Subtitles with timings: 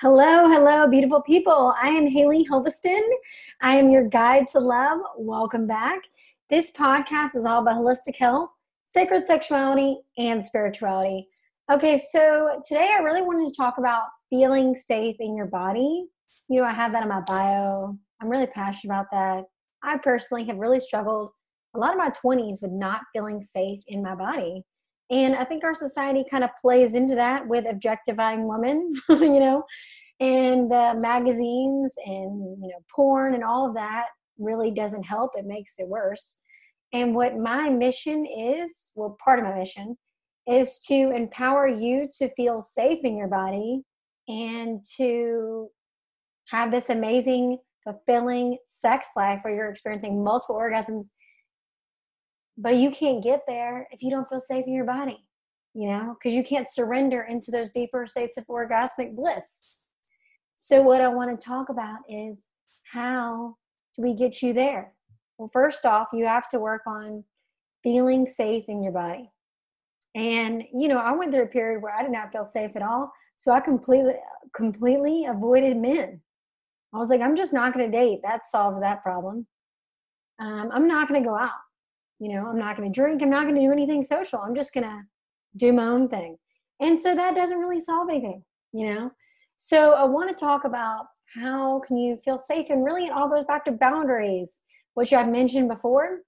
[0.00, 1.72] Hello, hello, beautiful people.
[1.82, 3.00] I am Haley Hilveston.
[3.62, 5.00] I am your guide to love.
[5.16, 6.02] Welcome back.
[6.50, 8.50] This podcast is all about holistic health,
[8.84, 11.28] sacred sexuality, and spirituality.
[11.72, 16.04] Okay, so today I really wanted to talk about feeling safe in your body.
[16.50, 17.98] You know, I have that in my bio.
[18.20, 19.44] I'm really passionate about that.
[19.82, 21.30] I personally have really struggled
[21.74, 24.62] a lot of my 20s with not feeling safe in my body.
[25.10, 29.64] And I think our society kind of plays into that with objectifying women, you know,
[30.20, 34.06] and the magazines and, you know, porn and all of that
[34.38, 35.32] really doesn't help.
[35.34, 36.36] It makes it worse.
[36.92, 39.96] And what my mission is, well, part of my mission
[40.46, 43.82] is to empower you to feel safe in your body
[44.28, 45.68] and to
[46.48, 51.08] have this amazing, fulfilling sex life where you're experiencing multiple orgasms
[52.56, 55.26] but you can't get there if you don't feel safe in your body
[55.76, 59.76] you know because you can't surrender into those deeper states of orgasmic bliss.
[60.56, 62.48] So what i want to talk about is
[62.92, 63.56] how
[63.94, 64.94] do we get you there?
[65.36, 67.24] Well first off you have to work on
[67.82, 69.30] feeling safe in your body.
[70.14, 72.82] And you know i went through a period where i did not feel safe at
[72.82, 74.14] all so i completely
[74.54, 76.22] completely avoided men.
[76.94, 78.20] I was like i'm just not going to date.
[78.22, 79.46] That solves that problem.
[80.38, 81.65] Um, i'm not going to go out
[82.18, 84.54] you know i'm not going to drink i'm not going to do anything social i'm
[84.54, 85.02] just going to
[85.56, 86.36] do my own thing.
[86.80, 89.10] And so that doesn't really solve anything you know?
[89.56, 93.28] So i want to talk about how can you feel safe and really it all
[93.28, 94.60] goes back to boundaries
[94.94, 96.20] which i've mentioned before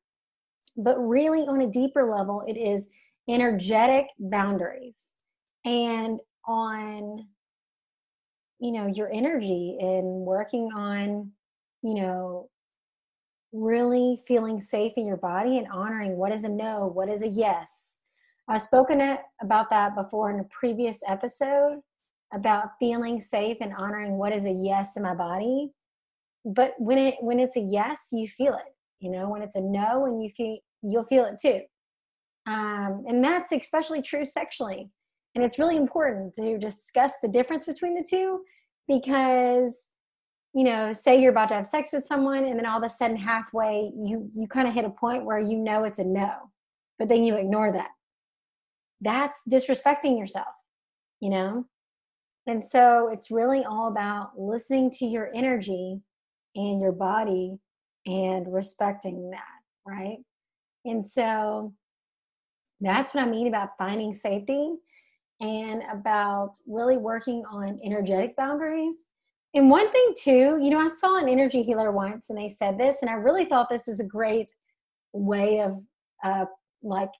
[0.77, 2.89] but really on a deeper level it is
[3.28, 5.14] energetic boundaries.
[5.64, 7.27] And on
[8.61, 11.31] you know your energy and working on
[11.83, 12.48] you know
[13.52, 17.28] really feeling safe in your body and honoring what is a no, what is a
[17.28, 18.00] yes.
[18.48, 21.80] I've spoken about that before in a previous episode
[22.32, 25.70] about feeling safe and honoring what is a yes in my body.
[26.44, 28.74] But when it when it's a yes, you feel it.
[29.00, 31.60] You know, when it's a no, and you feel you'll feel it too.
[32.47, 34.91] Um, and that's especially true sexually.
[35.34, 38.41] And it's really important to discuss the difference between the two
[38.87, 39.88] because
[40.54, 42.88] you know say you're about to have sex with someone and then all of a
[42.88, 46.50] sudden halfway you you kind of hit a point where you know it's a no
[46.98, 47.91] but then you ignore that.
[49.00, 50.47] That's disrespecting yourself
[51.20, 51.64] you know?
[52.47, 56.00] And so it's really all about listening to your energy
[56.56, 57.58] and your body
[58.06, 59.42] and respecting that
[59.87, 60.19] right?
[60.84, 61.75] And so
[62.81, 64.75] that's what i mean about finding safety
[65.41, 69.06] and about really working on energetic boundaries
[69.54, 72.78] and one thing too, you know, I saw an energy healer once and they said
[72.78, 74.53] this, and I really thought this was a great
[75.12, 75.82] way of
[76.22, 76.44] uh,
[76.82, 77.10] like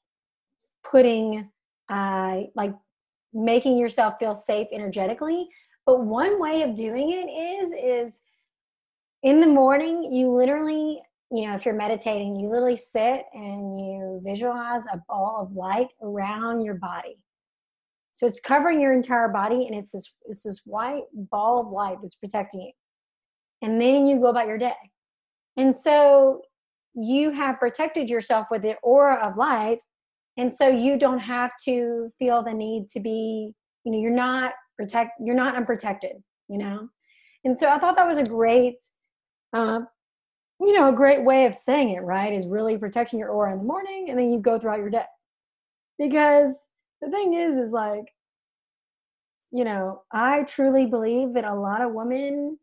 [0.88, 1.50] putting,
[1.88, 2.75] uh, like
[3.33, 5.49] making yourself feel safe energetically.
[5.87, 8.21] But one way of doing it is, is
[9.22, 11.00] in the morning, you literally,
[11.31, 15.88] you know, if you're meditating, you literally sit and you visualize a ball of light
[16.03, 17.17] around your body
[18.19, 21.99] so it's covering your entire body and it's this it's this white ball of light
[22.03, 22.73] that's protecting you.
[23.62, 24.75] And then you go about your day.
[25.56, 26.43] And so
[26.97, 29.79] you have protected yourself with the aura of light.
[30.37, 33.53] And so you don't have to feel the need to be,
[33.84, 36.17] you know, you're not protect you're not unprotected,
[36.49, 36.89] you know?
[37.45, 38.79] And so I thought that was a great
[39.53, 39.83] uh,
[40.61, 42.33] you know, a great way of saying it, right?
[42.33, 45.06] Is really protecting your aura in the morning and then you go throughout your day.
[46.00, 46.69] Because
[47.01, 48.05] the thing is is like
[49.51, 52.59] you know i truly believe that a lot of women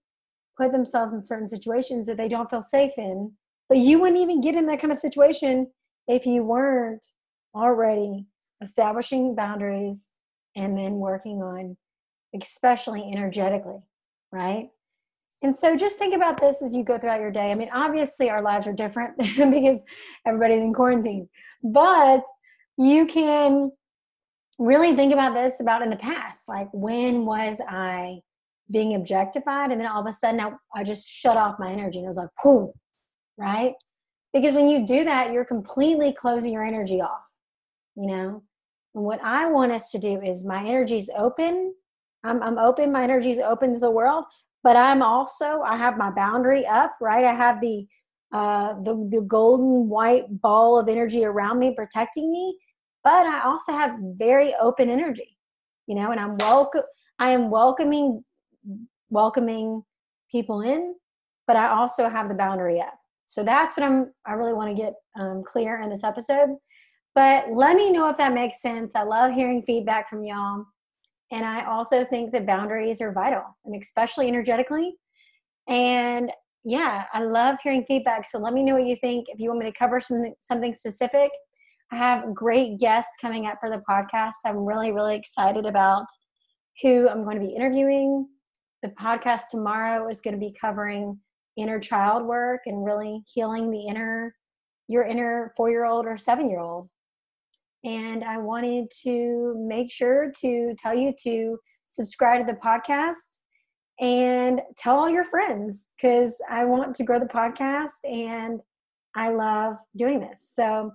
[0.58, 3.32] put themselves in certain situations that they don't feel safe in
[3.68, 5.68] but you wouldn't even get in that kind of situation
[6.08, 7.06] if you weren't
[7.56, 8.26] already
[8.62, 10.10] establishing boundaries
[10.56, 11.76] and then working on
[12.40, 13.80] especially energetically
[14.36, 14.70] right?
[15.42, 17.52] And so just think about this as you go throughout your day.
[17.52, 19.80] I mean obviously our lives are different because
[20.26, 21.30] everybody's in quarantine
[21.64, 22.24] but
[22.78, 23.72] you can
[24.58, 28.20] really think about this about in the past like when was i
[28.72, 29.72] being objectified?
[29.72, 32.08] And then all of a sudden I, I just shut off my energy and it
[32.08, 32.72] was like boom
[33.38, 33.74] right?
[34.34, 37.22] Because when you do that you're completely closing your energy off
[37.96, 38.44] you know?
[38.94, 41.74] And what i want us to do is my energy's open.
[42.24, 44.26] I'm, I'm open my energy's open to the world
[44.64, 47.26] but i'm also i have my boundary up right?
[47.26, 47.86] I have the
[48.32, 52.58] uh the, the golden white ball of energy around me protecting me
[53.06, 55.38] but I also have very open energy,
[55.86, 56.82] you know, and I'm welcome.
[57.20, 58.26] I am welcoming,
[59.10, 59.84] welcoming
[60.30, 60.96] people in,
[61.46, 62.96] but I also have the boundary up.
[63.28, 64.12] So that's what I'm.
[64.26, 66.58] I really want to get um, clear in this episode.
[67.14, 68.96] But let me know if that makes sense.
[68.96, 70.66] I love hearing feedback from y'all.
[71.32, 74.96] And I also think that boundaries are vital, and especially energetically.
[75.68, 76.32] And
[76.64, 78.28] yeah, I love hearing feedback.
[78.28, 79.28] So let me know what you think.
[79.30, 81.30] If you want me to cover something something specific,
[81.92, 84.34] I have great guests coming up for the podcast.
[84.46, 86.06] I'm really, really excited about
[86.82, 88.28] who I'm going to be interviewing.
[88.84, 91.20] The podcast tomorrow is going to be covering
[91.58, 94.36] inner child work and really healing the inner
[94.88, 96.88] your inner four year old or seven year old.
[97.84, 101.58] And I wanted to make sure to tell you to
[101.88, 103.40] subscribe to the podcast
[104.00, 108.60] and tell all your friends because I want to grow the podcast and
[109.16, 110.52] I love doing this.
[110.54, 110.92] So,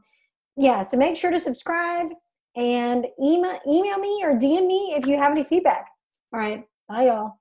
[0.60, 2.08] yeah, so make sure to subscribe
[2.54, 5.88] and email, email me or DM me if you have any feedback.
[6.34, 7.39] All right, bye, y'all.